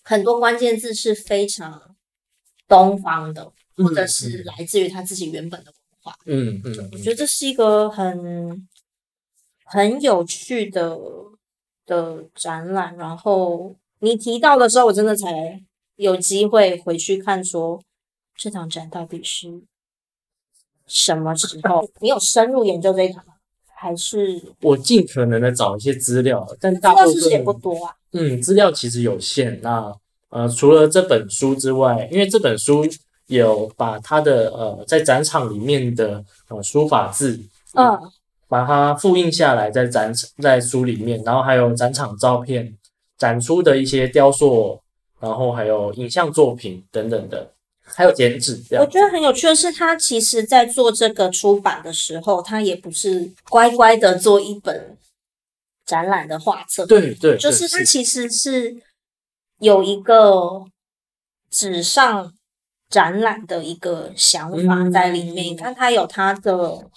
[0.04, 1.82] 很多关键字是非常
[2.66, 3.52] 东方的，
[3.84, 6.16] 或者是来自于他自己原本的文化。
[6.26, 8.68] 嗯嗯，嗯，我觉得这是一个很
[9.66, 10.98] 很有趣的
[11.86, 12.96] 的展览。
[12.98, 15.62] 然后你提到的时候，我真的才
[15.96, 17.82] 有机会回去看说。
[18.42, 19.64] 这场展到底是
[20.88, 21.86] 什么时候？
[22.00, 23.34] 你有深入研究这一场吗？
[23.76, 27.94] 还是我尽可能的找一些资料，但大部分也不多啊。
[28.14, 29.60] 嗯，资料其实有限。
[29.62, 29.94] 那
[30.30, 32.86] 呃，除了这本书之外，因为这本书
[33.30, 37.40] 有把他的呃在展场里面的呃书法字，
[37.74, 37.98] 嗯，
[38.48, 42.78] 把它复印下来在展在书里面，然后还有展场照片
[43.18, 44.80] 展出的一些雕塑。
[45.22, 47.52] 然后还有影像作品等等的，
[47.84, 48.58] 还有剪纸。
[48.80, 54.96] 我觉得很有趣的是，他其实在做这个出版的时候，他也不是乖乖的做一本
[55.86, 56.86] 展览的画册。
[56.86, 58.78] 对对，就是他其实是
[59.60, 60.64] 有一个
[61.52, 62.32] 纸上
[62.90, 65.46] 展览的一个想法在里面。
[65.46, 66.88] 嗯、你看，他有他的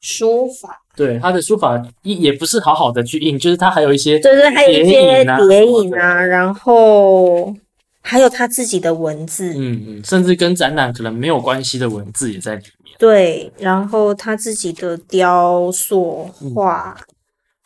[0.00, 0.82] 书法。
[0.96, 7.54] 对，他的书法也也不是好好的去印，就是他还有一些对对，还有一些叠影啊，然后
[8.00, 12.96] 还有他自己的文字，嗯嗯，甚至跟展览可能没有关系的文字也在里面。
[12.98, 17.04] 对，然后他自己的雕塑画，嗯、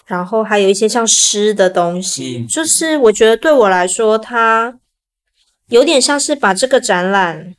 [0.06, 4.76] 然后还有一些像诗的东西，嗯、就是我觉得对我来说，他
[5.68, 7.54] 有点像是把这个展览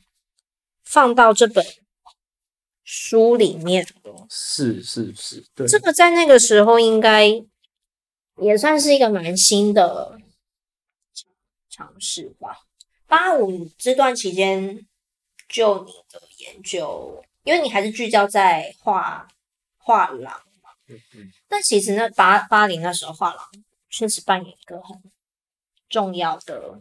[0.92, 1.64] 放到这本。
[2.84, 3.86] 书里面
[4.28, 7.26] 是是是，对，这个在那个时候应该
[8.36, 10.18] 也算是一个蛮新的
[11.70, 12.66] 尝试吧。
[13.06, 14.84] 八五这段期间，
[15.48, 19.28] 就你的研究，因为你还是聚焦在画
[19.78, 23.48] 画廊嘛，嗯嗯，但其实那八八零那时候画廊
[23.88, 25.00] 确实扮演一个很
[25.88, 26.80] 重要的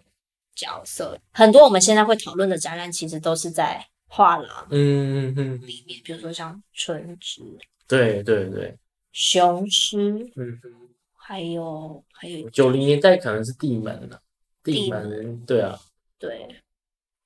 [0.56, 3.88] 角色，很多我们现在会讨论的展览，其实都是在。
[4.14, 7.42] 画廊，嗯嗯嗯，里面比如说像春之，
[7.88, 8.78] 对对对，
[9.14, 9.98] 雄狮，
[10.36, 10.60] 嗯。
[10.62, 10.70] 哼，
[11.16, 14.22] 还有还有九零年代可能是地门了，
[14.66, 15.46] 地门，地门。
[15.46, 15.80] 对啊，
[16.20, 16.62] 对，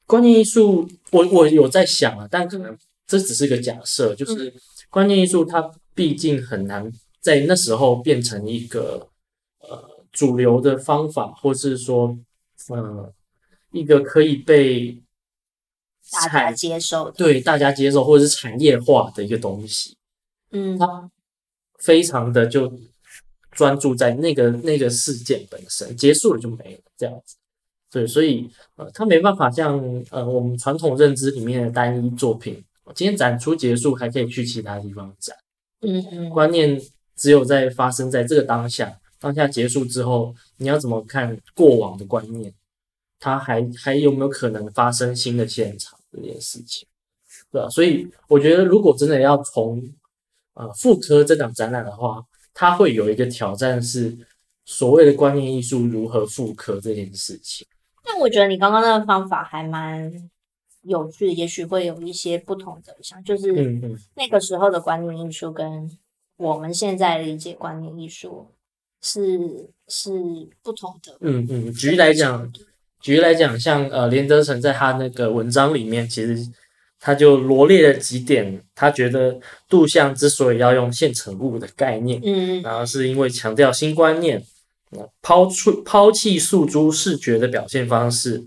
[0.06, 4.54] 观念艺术，我我有在想啊，但可能这只是个假设，就是
[4.92, 6.88] 观念艺术它毕竟很难
[7.20, 9.10] 在那时候变成一个
[9.62, 12.16] 呃主流的方法，或是说
[12.70, 13.12] 呃
[13.72, 15.02] 一个可以被。
[16.12, 19.98] 大家接受的，对大家接受或者是产业化的一个东西，
[20.52, 21.10] 嗯，他
[21.80, 22.72] 非常的就
[23.52, 27.36] 专注在那个那个事件本身，结束了就没了这样子，
[27.92, 29.80] 对，所以呃，他没办法像
[30.12, 32.64] 呃我们传统认知里面的单一作品，
[32.94, 35.36] 今天展出结束还可以去其他地方展，
[35.82, 36.80] 嗯嗯，观念
[37.16, 42.54] 只有在发生在这个当下，当下结束之后，你要怎么看过往的观念？
[43.18, 46.88] 它还还有没有可能发生新的现场这件事情，
[47.52, 47.70] 对吧？
[47.70, 49.84] 所以我觉得，如果真的要从
[50.54, 54.18] 呃妇科这档展览的话，它会有一个挑战是
[54.64, 57.68] 所谓的观念艺术如何复刻这件事情。
[58.04, 60.30] 但我觉得你刚刚那个方法还蛮
[60.84, 63.52] 有趣的，也许会有一些不同的像，就是
[64.16, 65.90] 那个时候的观念艺术跟
[66.38, 68.48] 我们现在理解观念艺术
[69.02, 71.18] 是是不同的。
[71.22, 72.52] 嗯嗯，举例来讲。
[73.06, 76.36] 举例来讲，像呃，连德成在他那个文章里面，其实
[77.00, 79.40] 他就罗列了几点，他觉得
[79.70, 84.44] 杜象之所以要用现成物的概念，嗯，然后是因为强调新观念，
[85.22, 88.44] 抛出抛弃诉诸视觉的表现方式，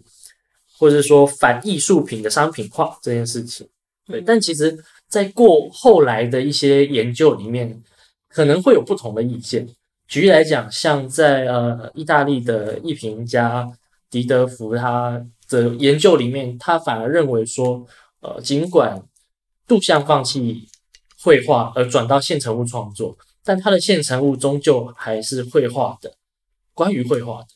[0.76, 3.68] 或者说反艺术品的商品化这件事情，
[4.08, 4.20] 对。
[4.20, 7.80] 但其实，在过后来的一些研究里面，
[8.28, 9.68] 可能会有不同的意见。
[10.08, 13.70] 举例来讲，像在呃意大利的艺评家。
[14.10, 17.86] 狄德福他的研究里面，他反而认为说，
[18.20, 19.02] 呃，尽管
[19.66, 20.68] 杜象放弃
[21.22, 26.14] 绘画而转到现成物创作，但他的现成物终究还是绘画的，
[26.74, 27.46] 关于绘画的。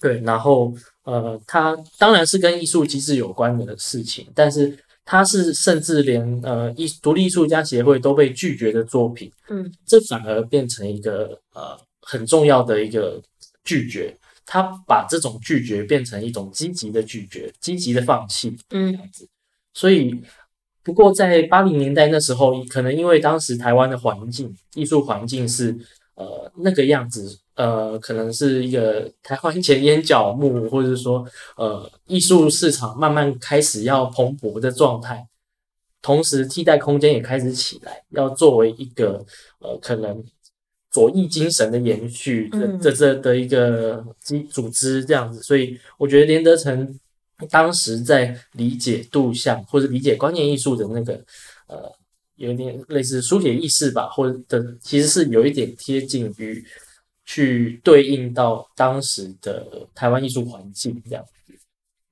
[0.00, 0.72] 对，然后
[1.04, 13.22] 呃，他当然是跟艺术机制有关的事情，但是他是甚至连呃艺独立艺术家协会都被拒绝的作品，嗯，这反而变成一个呃很重要的一个
[13.64, 14.14] 拒绝。
[14.46, 18.98] 他把这种拒绝变成一种积极的拒绝，积极的放弃，嗯，
[19.72, 20.22] 所以，
[20.82, 25.74] 不过在八零年代那时候，可能因为当时台湾的环境，艺术环境是
[26.14, 31.26] 呃那个样子，呃，可能是一个台湾前眼角木，或者是说
[31.56, 35.26] 呃艺术市场慢慢开始要蓬勃的状态，
[36.02, 39.24] 同时替代空间也开始起来，要作为一个
[39.60, 40.22] 呃可能。
[40.94, 46.96] 左翼精神的延续，这这这的一个基组织这样子，所以我觉得连德成
[47.50, 51.14] 当时在理解杜象或者理解观念艺术的那个
[51.66, 51.92] 呃，
[52.36, 56.64] 有一点类似书写意识吧，或者的其实是有一点贴近于
[57.24, 61.54] 去对应到当时的台湾艺术环境这样子。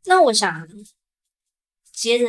[0.06, 0.68] 那我想
[1.92, 2.26] 接着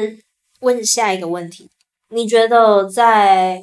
[0.60, 1.68] 问下一个问题，
[2.10, 3.60] 你觉得在？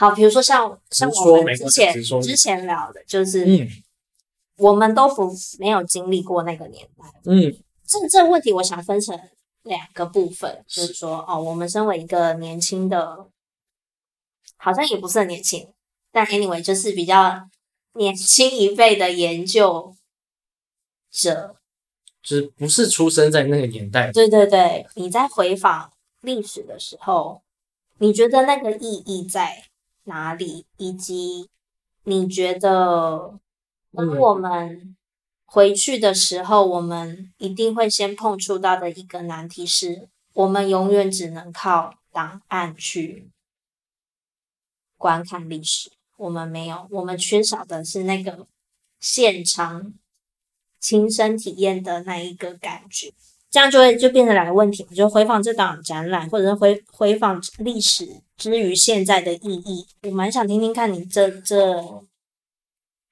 [0.00, 1.92] 好，比如说像像我们之前
[2.22, 3.68] 之前聊的，就是嗯，
[4.56, 7.54] 我们都不没有经历过那个年代，嗯，
[7.86, 9.20] 这这问题我想分成
[9.64, 13.28] 两个部分，就是说哦，我们身为一个年轻的，
[14.56, 15.70] 好像也不是很年轻，
[16.10, 17.46] 但 anyway 就是比较
[17.92, 19.94] 年轻一辈的研究
[21.10, 21.56] 者，
[22.22, 24.10] 就是不是出生在那个年代。
[24.12, 25.92] 对对对，你在回访
[26.22, 27.42] 历史的时候，
[27.98, 29.64] 你觉得那个意义在
[30.04, 30.66] 哪里？
[30.76, 31.48] 以及
[32.04, 33.38] 你觉得，
[33.92, 34.96] 当我们
[35.44, 43.30] 回去的时候，我们一定会先碰触到的一个难题是，我们永远只能靠档案去
[44.96, 45.90] 观看历史。
[46.16, 48.46] 我们没有，我们缺少的是那个
[48.98, 49.94] 现场
[50.78, 53.12] 亲身体验的那一个感觉，
[53.50, 59.86] 这样就会就变成两个问题，就回访这档展览，或者是回回访历史之于现在的意义。
[60.02, 61.84] 我蛮想听听看你这这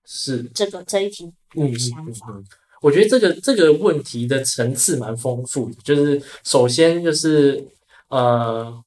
[0.05, 2.29] 是这个这一题的想法。
[2.31, 2.45] 嗯嗯嗯嗯。
[2.81, 7.67] 我觉得这个这个问题的层次蛮丰富的，就是首先就是
[8.09, 8.85] 呃。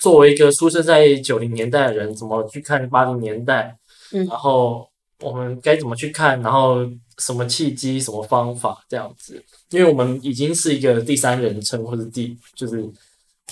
[0.00, 3.76] 作为一个出生在九零年代的人，怎么去看八零年代？
[4.14, 4.88] 嗯，然后
[5.20, 6.40] 我们该怎么去看？
[6.40, 6.76] 然后
[7.20, 8.00] 什么契机？
[8.00, 8.84] 什么方法？
[8.88, 9.40] 这样子，
[9.70, 12.90] 因为我们已经是一个第三人称，或者第就是，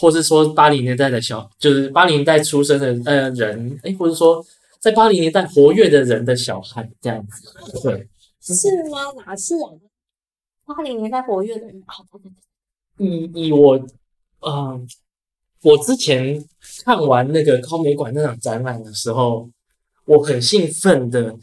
[0.00, 4.44] 或是说八零年代的小，就是八零年代出生的呃人，哎，或者说
[4.80, 8.08] 在八零年代活跃的人的小孩这样子，对，
[8.40, 8.98] 是吗？
[9.24, 9.70] 哪是啊？
[10.66, 11.82] 八零年代活跃的人，
[12.98, 13.86] 以以我，嗯、
[14.40, 14.86] 呃。
[15.62, 16.40] 我之前
[16.84, 19.50] 看完那个高美馆那场展览的时候，
[20.04, 21.36] 我很兴奋的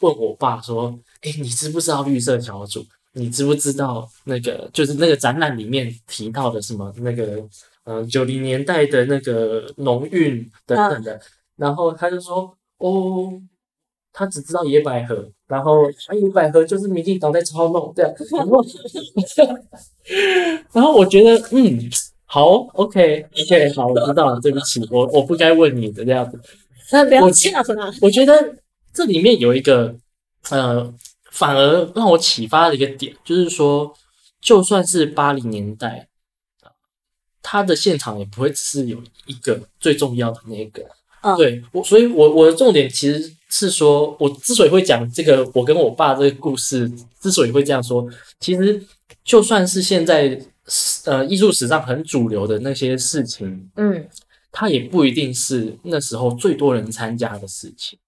[0.00, 2.84] 问我爸说：“哎，你知不知道绿色小组？
[3.12, 7.42] 你知不知道那个就是那个展览里面提到的什么那个
[7.84, 11.20] 嗯九零年代的那个农运等等的？”
[11.56, 13.32] 然后他就说：“哦，
[14.12, 18.64] 他只知道野百合，然后啊野百合就是民进党在操弄这样。”然后，
[20.72, 21.90] 然后我觉得嗯。
[22.32, 26.40] 好，OK，OK，okay, okay, 好，我知道了，对不起，我我不该问你的这样子。
[26.92, 27.92] 那不要这样子啊！
[28.00, 28.54] 我觉得
[28.92, 29.92] 这里面有一个
[30.48, 30.94] 呃，
[31.30, 33.94] 反而让我启发的一个点，就是说，
[34.40, 36.08] 就算是八零年代，
[37.42, 40.84] 他的现场也不会只是有一个最重要的那个。
[41.22, 48.08] 嗯，对我，所以我我的重点其实是说，我之所以会讲这个，我跟我爸这个故事，之所以会这样说，
[48.38, 48.84] 其实
[49.24, 50.40] 就算是现在。
[51.04, 54.08] 呃，艺术史上很主流的那些事情，嗯，
[54.52, 57.98] 它也不一定是那时候最多人参加的事情，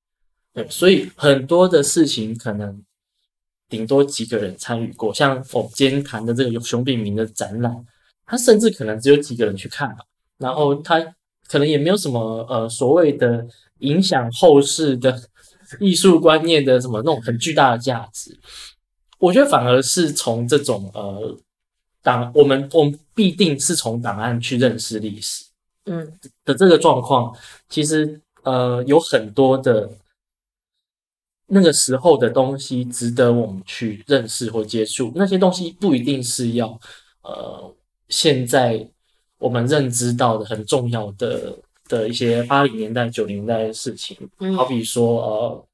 [0.54, 2.80] 对，所以很多的事情可能
[3.72, 7.74] 顶多几个人参与过，像我今天谈的这个有熊秉明的展览，
[8.26, 10.04] 他甚至可能只有几个人去看吧，
[10.36, 11.00] 然后他
[11.48, 13.46] 可能也没有什么呃所谓的
[13.78, 15.10] 影响后世的
[15.80, 18.38] 艺术观念的什么那种很巨大的价值，
[19.18, 21.38] 我觉得反而是从这种呃。
[22.04, 25.44] 档我们我们必定是从档案去认识历史，
[25.86, 26.12] 嗯
[26.44, 27.32] 的这个状况，
[27.68, 29.88] 其实呃有很多的
[31.53, 35.12] 那个时候的东西值得我们去认识或接触。
[35.14, 36.66] 那些东西不一定是要
[37.22, 37.74] 呃
[38.09, 38.88] 现在
[39.38, 45.66] 我们认知到的很重要的的一些八零年代九零年代的事情，嗯，好比说呃。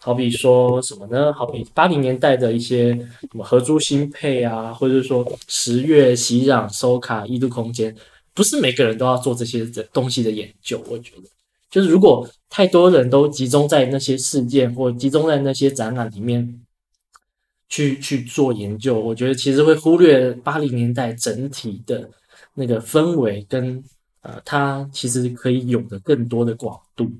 [0.00, 1.32] 好比说什么呢？
[1.32, 7.92] 好比八零年代的一些什么合租新配啊，或者是说十月、息壤、收卡、异度空间，
[8.32, 10.80] 不是每个人都要做这些的东西的研究。
[10.88, 11.22] 我觉得，
[11.70, 16.60] 就是如果太多人都集中在那些事件或集中在那些展览里面
[17.68, 22.08] 去去做研究，我觉得其实会忽略八零年代整体的
[22.54, 23.82] 那个氛围跟
[24.22, 27.10] 呃，它其实可以有的更多的广度。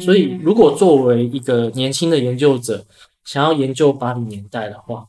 [0.00, 2.84] 所以，如果作为一个年轻的研究者，
[3.24, 5.08] 想要研究八零年代的话，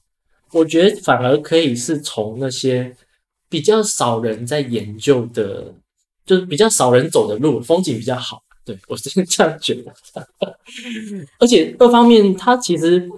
[0.53, 2.95] 我觉得反而可以是从那些
[3.49, 5.73] 比较少人在研究的，
[6.25, 8.41] 就是比较少人走的路，风景比较好。
[8.69, 9.91] 对，我是这样觉得。
[11.39, 13.09] 而且，二方面，它其实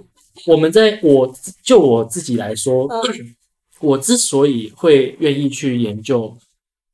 [0.46, 2.88] 我们在我就我自己来说，
[3.82, 6.38] 我之所以会愿意去研究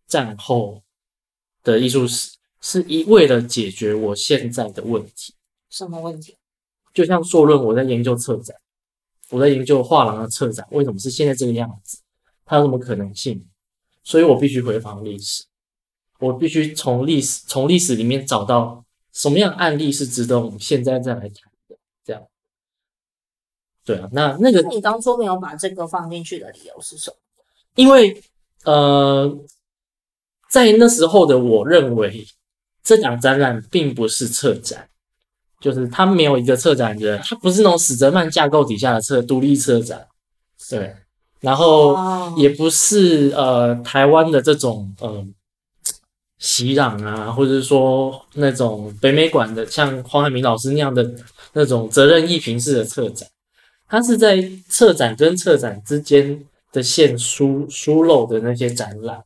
[0.08, 0.82] 战后
[1.64, 2.32] 的艺术史。
[2.60, 5.36] 是一为了解决我现在的问题。
[5.70, 6.36] 什么问题？
[6.91, 8.58] 就像硕论，我在研究策展，
[9.30, 11.99] 我在研究画廊的策展，为什么是现在这个样子？
[12.43, 13.45] 它有什么可能性？
[14.03, 15.43] 所以我必须回访历史，
[16.20, 21.32] 我必须从历史从历史里面找到什么样的案例是值得我们现在再来谈
[21.68, 21.78] 的。
[22.03, 22.24] 这样，
[23.84, 27.18] 对啊，那那个你当初没有把这个放进去的理由是什么？
[27.76, 28.22] 因为
[28.63, 29.38] 呃，
[30.49, 32.28] 在那时候的我认为。
[32.84, 34.88] 这档展览并不是策展，
[35.59, 40.07] 就是它没有一个策展人，它不是那种史泽曼架构底下的策独立策展，
[40.70, 40.95] 对，
[41.41, 41.97] 然后
[42.38, 45.28] 也不是呃台湾的这种呃
[46.39, 51.15] 洗壤啊，或者是说那种北美馆的像黄海明老师那样的
[51.53, 53.27] 那种责任艺评式的策展，
[53.88, 59.23] 它是在策展跟策展之间的线疏疏漏的那些展览，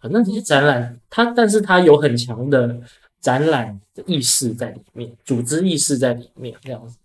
[0.00, 2.78] 反正那些展览它，但是它有很强的
[3.20, 6.96] 展览的意识在里面，组织意识在里面这样子。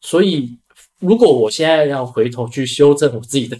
[0.00, 0.56] 所以，
[0.98, 3.56] 如果我现在要回头去修正我自己的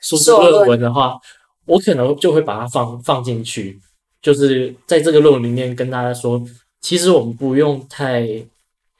[0.00, 1.18] 硕士论文的话，
[1.64, 3.80] 我可能就会把它放放进去，
[4.22, 6.40] 就是在这个论文里面跟大家说，
[6.80, 8.26] 其实我们不用太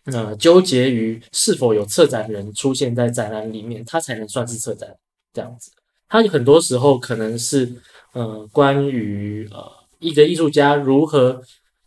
[0.06, 4.94] 呃纠结于是否有策展人出现在展览里面，他才能算是策展
[5.32, 5.70] 这样子。
[6.08, 7.72] 他很多时候可能是
[8.12, 9.64] 呃关于呃
[10.00, 11.40] 一个艺术家如何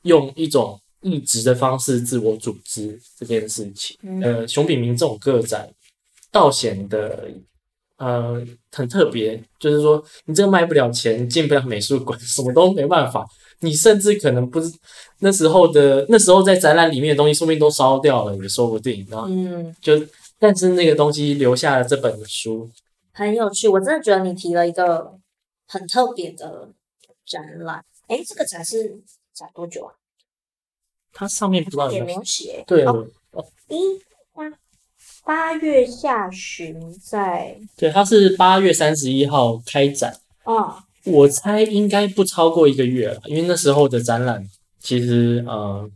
[0.03, 3.97] 用一种异质的方式自我组织这件事情。
[4.23, 5.69] 呃，熊秉明这种个展
[6.31, 7.29] 倒显得。
[7.97, 13.25] 呃，很特别，就是说你这个卖不了钱，进不了美术馆，什么都没办法。
[13.59, 14.69] 你甚至可能不是
[15.19, 19.07] 那时候的，那时候在展览里面的东西，说不定都烧掉了，也说不定。
[19.09, 19.93] 然后，嗯，就
[20.37, 22.69] 但是那个东西留下了这本书，
[23.13, 23.69] 很有趣。
[23.69, 25.17] 我真的觉得你提了一个
[25.67, 26.69] 很特别的
[27.25, 27.83] 展览。
[28.07, 29.01] 哎，这个展是
[29.33, 29.93] 展多久啊？
[31.13, 32.61] 它上面不知道有没有写。
[32.67, 33.07] 对，哦，
[33.69, 33.77] 一
[35.25, 35.55] 八。
[35.55, 44.45] 月下旬在，对，它是八月三十一号开展啊，我猜应该不超过一个月了，因为那时候的展览
[44.81, 45.89] 其实呃，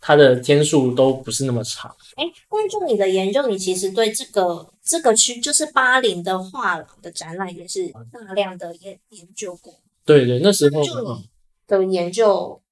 [0.00, 1.94] 它的天数都不是那么长。
[2.14, 9.74] 哎，关注你的研究，你其实对这个这个区就是巴林的画廊的展览也是大量的研研究过。
[10.04, 11.28] 对对，那时候就你
[11.66, 12.62] 的研究，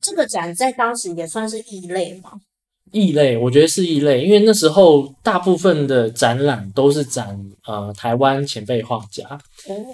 [0.00, 2.40] 这个展在当时也算是异类吗？
[2.92, 9.38] 异类，我觉得是异类，因为那时候大部分的展览都是展呃台湾前辈画家，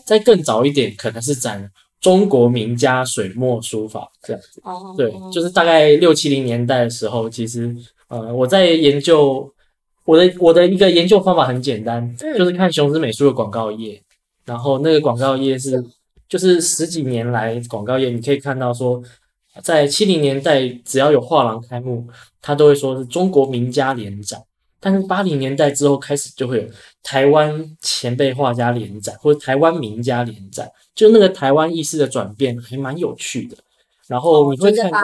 [0.05, 1.71] 在更早一点可能是展
[2.01, 4.61] 中国名家水墨书法这样子。
[4.65, 7.75] 哦，对，就是大概六七零年代的时候，其实
[8.09, 9.53] 呃我在研究
[10.05, 14.03] 我的我的一个研究方法很简单，就是看雄狮美术的广告页，
[14.45, 15.85] 然后那个广告页是
[16.29, 19.03] 就是十几年来广告页，你可以看到说。
[19.63, 22.07] 在七零年代，只要有画廊开幕，
[22.41, 24.43] 他都会说是中国名家联展。
[24.79, 26.69] 但是八零年代之后开始，就会有
[27.03, 33.57] 台湾前辈画家联展，或者台湾名家联展，就那个台湾意识的转变还蛮有趣的。
[34.07, 35.01] 然后你会看到，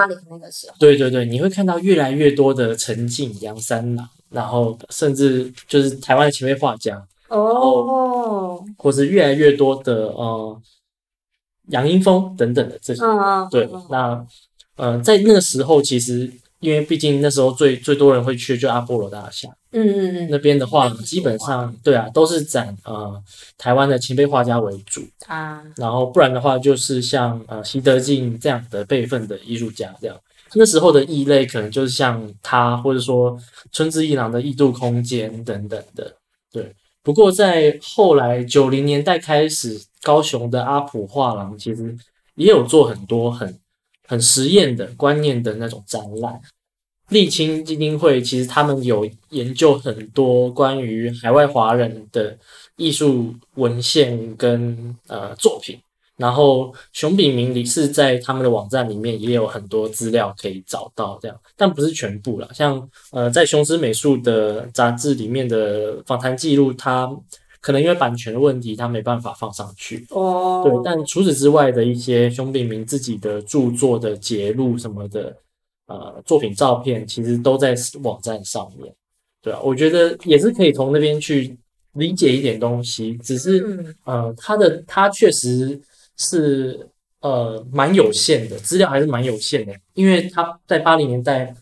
[0.79, 10.63] 对对对，你会看到越来越多的陈进、杨三郎，然后甚至就是台湾的前辈画家哦，或是越来越多的呃。
[11.69, 14.27] 杨英风等等的这些，嗯、对，那
[14.77, 23.23] 呃，在那个时候，其实因为毕竟那时候最最多人会去就阿波罗大厦，嗯嗯嗯，那边的话基本上对啊，都是展呃
[23.57, 30.17] 台湾的前辈画家为主啊，然后不然的话就是像呃习德进这样的辈分的艺术家这样，
[30.55, 33.39] 那时候的异类可能就是像他，或者说
[33.71, 36.15] 春之一郎的异度空间等等的，
[36.51, 36.75] 对。
[37.03, 39.93] 不过在后来九零年代开始。
[40.03, 41.97] 高雄的阿普画廊其实
[42.35, 43.59] 也有做很多很
[44.07, 46.41] 很实验的观念的那种展览。
[47.09, 52.37] 沥青基金会其实他们有研究很多关于海外华人的
[52.77, 55.79] 艺术文献跟呃作品，
[56.17, 67.11] 然后熊秉明理是在他们的网站里面也有很多资料可以找到这样，但不是全部啦，像呃在雄狮美术的杂志里面的访谈记录，它。
[67.65, 70.05] 可能因为版权的问题，他没办法放上去。
[70.11, 75.37] 哦，对，但除此之外的一些熊秉明自己的著作的节录什么的，
[75.87, 78.93] 呃，作品照片其实都在网站上面。
[79.41, 81.57] 对啊，我觉得也是可以从那边去
[81.93, 83.15] 理解一点东西。
[83.19, 85.81] 只是，呃，他的他确实
[86.17, 86.89] 是
[87.21, 91.55] 呃蛮有限的资料，还是蛮有限的，因为他在八零年代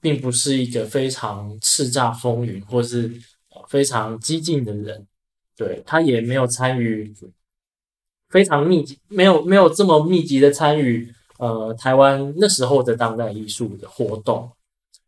[0.00, 3.10] 并不是一个非常叱咤风云或是
[3.68, 5.06] 非常激进的人。
[5.56, 7.14] 对，他也没有参与
[8.28, 14.50] 非常密集，没有没有这么密集的参与呃台湾那时候的当代艺术的活动，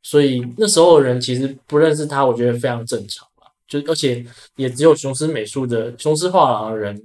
[0.03, 3.51] 所以那时候的人其实不认识他，我觉得非常正常吧。
[3.67, 4.25] 就而且
[4.55, 7.03] 也只有雄狮美术的雄狮画廊的人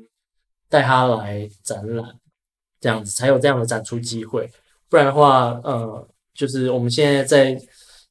[0.71, 2.09] 带他来展览，
[2.79, 4.49] 这样子才有这样的展出机会。
[4.89, 7.55] 不然的话，呃，就是我们现在在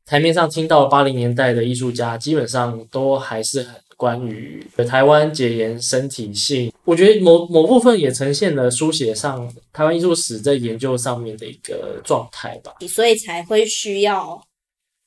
[0.06, 3.74] 台面上听到八零年代的艺术家，基本上都还是很。
[4.00, 14.42] 关于台湾解严身体性，我觉得某某部分也呈现了书写上台湾艺术史在研究上面的一个状态吧，所以才会需要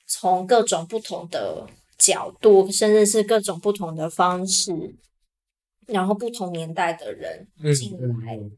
[0.05, 1.65] 从各种不同的
[1.97, 4.71] 角度，甚至是各种不同的方式，
[5.87, 7.91] 然后不同年代的人进
[8.25, 8.51] 来，嗯嗯、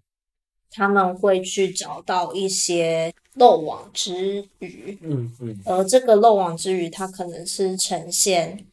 [0.69, 8.65] 他们会去找到一些漏网之鱼，嗯嗯，而这个漏网之鱼，它可能是呈现。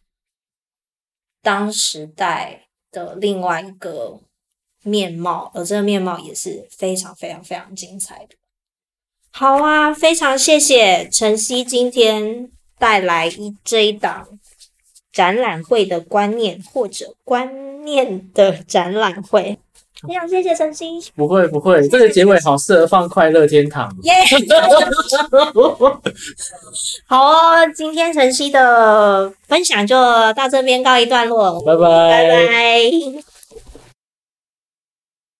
[1.45, 4.21] 当时代的另外一个
[4.85, 8.37] 面貌，而这个面貌也是非常非常非常精彩的。
[9.33, 12.49] 好啊，非常谢谢晨曦今天
[12.79, 14.39] 带来一这一档
[15.13, 19.59] 展览会的观念或者观念的展览会。
[20.09, 23.89] 非常谢谢晨曦，不会不会，这个结尾好适合放快乐天堂。
[24.03, 24.13] 耶！
[27.07, 29.95] 好哦，今天晨曦的分享就
[30.33, 33.23] 到这边告一段落，拜拜拜拜。